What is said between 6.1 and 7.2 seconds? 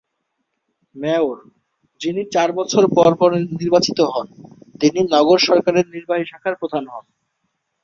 শাখার প্রধান হন।